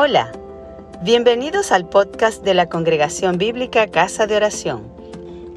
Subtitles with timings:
[0.00, 0.30] Hola,
[1.02, 4.94] bienvenidos al podcast de la Congregación Bíblica Casa de Oración.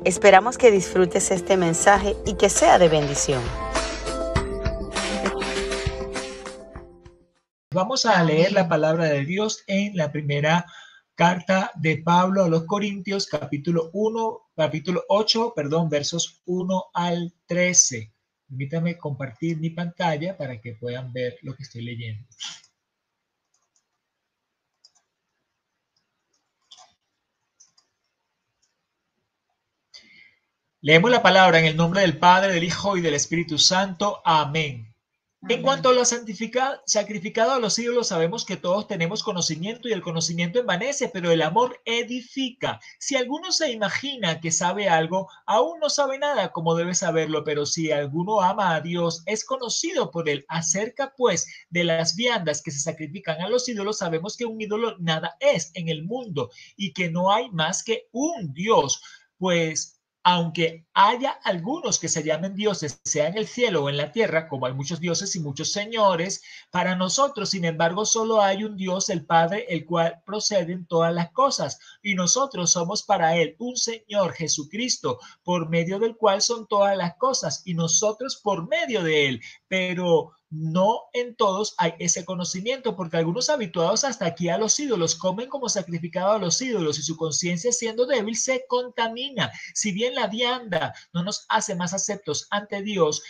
[0.03, 3.43] Esperamos que disfrutes este mensaje y que sea de bendición.
[7.71, 10.65] Vamos a leer la palabra de Dios en la primera
[11.13, 18.11] carta de Pablo a los Corintios, capítulo 1, capítulo 8, perdón, versos 1 al 13.
[18.47, 22.25] Permítame compartir mi pantalla para que puedan ver lo que estoy leyendo.
[30.83, 34.19] Leemos la palabra en el nombre del Padre, del Hijo y del Espíritu Santo.
[34.25, 34.95] Amén.
[35.47, 40.01] En cuanto a lo sacrificado a los ídolos, sabemos que todos tenemos conocimiento y el
[40.01, 42.79] conocimiento envanece, pero el amor edifica.
[42.97, 47.67] Si alguno se imagina que sabe algo, aún no sabe nada como debe saberlo, pero
[47.67, 50.45] si alguno ama a Dios, es conocido por él.
[50.47, 54.97] Acerca pues de las viandas que se sacrifican a los ídolos, sabemos que un ídolo
[54.97, 58.99] nada es en el mundo y que no hay más que un Dios.
[59.37, 64.11] Pues aunque haya algunos que se llamen dioses, sea en el cielo o en la
[64.11, 68.77] tierra, como hay muchos dioses y muchos señores, para nosotros, sin embargo, solo hay un
[68.77, 73.75] Dios, el Padre, el cual proceden todas las cosas, y nosotros somos para Él un
[73.77, 79.27] Señor Jesucristo, por medio del cual son todas las cosas, y nosotros por medio de
[79.27, 79.41] Él.
[79.71, 85.15] Pero no en todos hay ese conocimiento, porque algunos habituados hasta aquí a los ídolos
[85.15, 89.49] comen como sacrificado a los ídolos y su conciencia siendo débil se contamina.
[89.73, 93.23] Si bien la vianda no nos hace más aceptos ante Dios,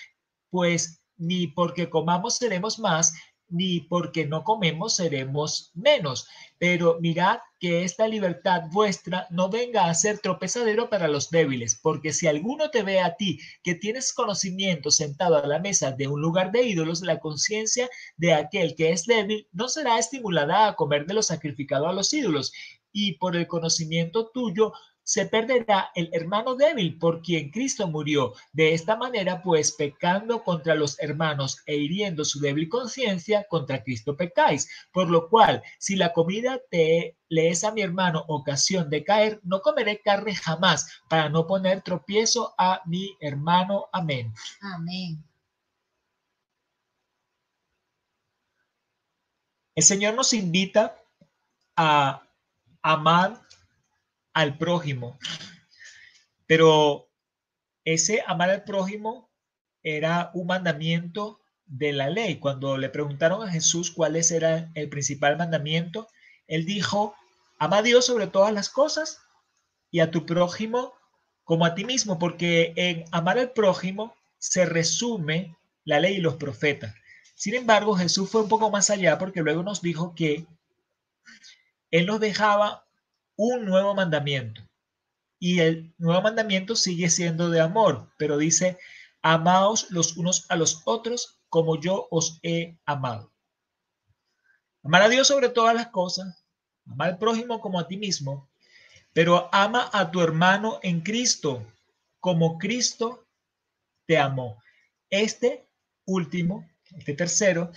[0.50, 3.14] pues ni porque comamos seremos más,
[3.52, 6.28] ni porque no comemos seremos menos.
[6.58, 12.14] Pero mirad que esta libertad vuestra no venga a ser tropezadero para los débiles, porque
[12.14, 16.22] si alguno te ve a ti que tienes conocimiento sentado a la mesa de un
[16.22, 21.06] lugar de ídolos, la conciencia de aquel que es débil no será estimulada a comer
[21.06, 22.52] de lo sacrificado a los ídolos,
[22.94, 28.34] y por el conocimiento tuyo se perderá el hermano débil por quien Cristo murió.
[28.54, 34.16] De esta manera, pues, pecando contra los hermanos e hiriendo su débil conciencia, contra Cristo
[34.16, 34.70] pecáis.
[34.92, 39.40] Por lo cual, si la comida te le es a mi hermano ocasión de caer,
[39.44, 43.88] no comeré carne jamás, para no poner tropiezo a mi hermano.
[43.94, 44.34] Amén.
[44.62, 45.24] Amén.
[49.74, 50.98] El Señor nos invita
[51.78, 52.22] a
[52.82, 53.42] amar
[54.34, 55.18] al prójimo.
[56.48, 57.10] Pero
[57.84, 59.30] ese amar al prójimo
[59.84, 62.40] era un mandamiento de la ley.
[62.40, 66.08] Cuando le preguntaron a Jesús cuál era el principal mandamiento,
[66.48, 67.16] él dijo,
[67.60, 69.22] ama a Dios sobre todas las cosas
[69.90, 70.94] y a tu prójimo
[71.44, 76.36] como a ti mismo, porque en amar al prójimo se resume la ley y los
[76.36, 76.94] profetas.
[77.36, 80.46] Sin embargo, Jesús fue un poco más allá porque luego nos dijo que
[81.90, 82.86] Él nos dejaba
[83.42, 84.62] un nuevo mandamiento.
[85.40, 88.78] Y el nuevo mandamiento sigue siendo de amor, pero dice,
[89.24, 93.34] amaos los unos a los otros como yo os he amado.
[94.84, 96.46] Amar a Dios sobre todas las cosas,
[96.86, 98.48] amar al prójimo como a ti mismo,
[99.12, 101.66] pero ama a tu hermano en Cristo
[102.20, 103.28] como Cristo
[104.06, 104.62] te amó.
[105.10, 105.68] Este
[106.06, 107.72] último, este tercero,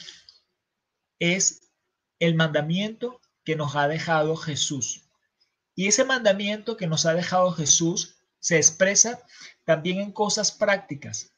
[1.18, 1.72] es
[2.18, 5.04] el mandamiento que nos ha dejado Jesús.
[5.74, 9.22] Y ese mandamiento que nos ha dejado Jesús se expresa
[9.64, 11.32] también en cosas prácticas.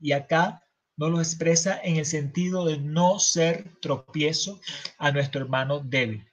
[0.00, 0.64] Y acá
[0.96, 4.60] nos lo expresa en el sentido de no ser tropiezo
[4.98, 6.26] a nuestro hermano débil.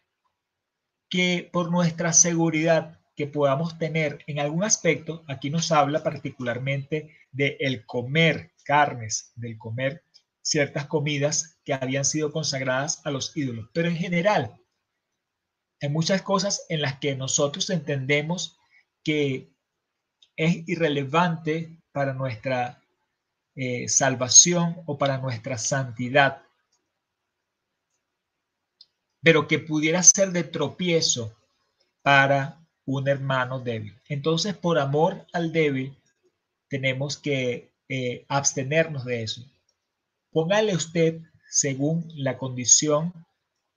[1.09, 7.57] Que por nuestra seguridad que podamos tener en algún aspecto, aquí nos habla particularmente de
[7.59, 10.03] el comer carnes, del comer
[10.41, 13.69] ciertas comidas que habían sido consagradas a los ídolos.
[13.73, 14.61] Pero en general,
[15.81, 18.57] hay muchas cosas en las que nosotros entendemos
[19.03, 19.49] que
[20.35, 22.81] es irrelevante para nuestra
[23.55, 26.43] eh, salvación o para nuestra santidad,
[29.21, 31.35] pero que pudiera ser de tropiezo
[32.03, 33.95] para un hermano débil.
[34.07, 35.97] Entonces, por amor al débil,
[36.69, 39.41] tenemos que eh, abstenernos de eso.
[40.31, 41.19] Póngale usted,
[41.49, 43.13] según la condición,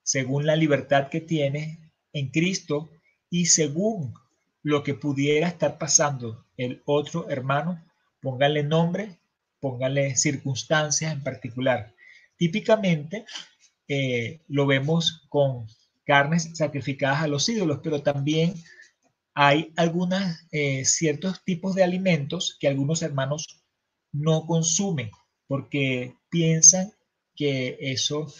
[0.02, 2.91] según la libertad que tiene, en Cristo
[3.31, 4.15] y según
[4.62, 7.83] lo que pudiera estar pasando el otro hermano,
[8.21, 9.19] póngale nombre,
[9.61, 11.95] póngale circunstancias en particular.
[12.37, 13.25] Típicamente
[13.89, 15.67] eh, lo vemos con
[16.05, 18.55] carnes sacrificadas a los ídolos, pero también
[19.35, 23.62] hay algunos eh, ciertos tipos de alimentos que algunos hermanos
[24.12, 25.11] no consumen
[25.47, 26.93] porque piensan
[27.35, 28.33] que eso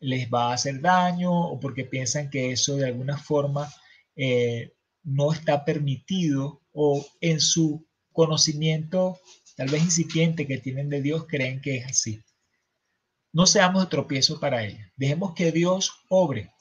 [0.00, 3.72] les va a hacer daño o porque piensan que eso de alguna forma
[4.14, 4.72] eh,
[5.02, 9.18] no está permitido o en su conocimiento
[9.56, 12.22] tal vez incipiente que tienen de Dios creen que es así.
[13.32, 14.80] No seamos de tropiezo para ellos.
[14.96, 16.52] Dejemos que Dios obre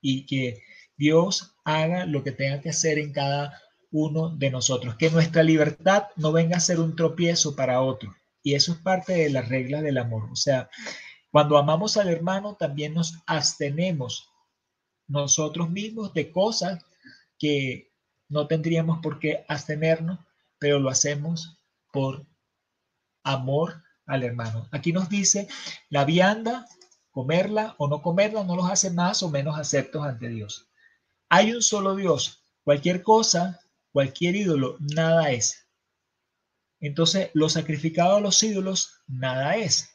[0.00, 0.62] y que
[0.96, 3.60] Dios haga lo que tenga que hacer en cada
[3.90, 4.96] uno de nosotros.
[4.96, 8.14] Que nuestra libertad no venga a ser un tropiezo para otro.
[8.42, 10.28] Y eso es parte de las reglas del amor.
[10.30, 10.68] O sea,
[11.34, 14.30] cuando amamos al hermano, también nos abstenemos
[15.08, 16.80] nosotros mismos de cosas
[17.40, 17.92] que
[18.28, 20.20] no tendríamos por qué abstenernos,
[20.60, 21.58] pero lo hacemos
[21.92, 22.24] por
[23.24, 24.68] amor al hermano.
[24.70, 25.48] Aquí nos dice,
[25.90, 26.68] la vianda,
[27.10, 30.68] comerla o no comerla, no los hace más o menos aceptos ante Dios.
[31.28, 32.44] Hay un solo Dios.
[32.62, 33.60] Cualquier cosa,
[33.90, 35.66] cualquier ídolo, nada es.
[36.78, 39.93] Entonces, lo sacrificado a los ídolos, nada es.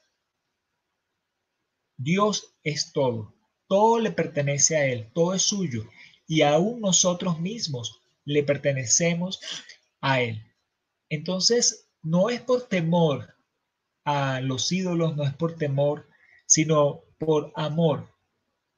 [2.00, 3.36] Dios es todo.
[3.68, 5.88] Todo le pertenece a Él, todo es suyo.
[6.28, 9.40] Y aún nosotros mismos le pertenecemos
[10.00, 10.42] a Él.
[11.10, 13.36] Entonces, no es por temor
[14.06, 16.08] a los ídolos, no es por temor,
[16.46, 18.10] sino por amor,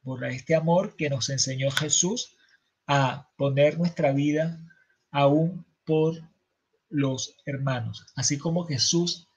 [0.04, 2.36] por este amor que nos enseñó Jesús
[2.88, 4.60] a poner nuestra vida
[5.12, 6.16] aún por
[6.90, 9.28] los hermanos, así como Jesús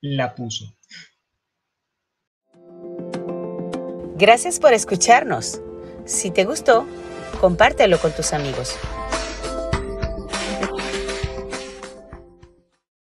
[0.00, 0.75] la puso.
[4.18, 5.60] Gracias por escucharnos.
[6.06, 6.86] Si te gustó,
[7.38, 8.74] compártelo con tus amigos.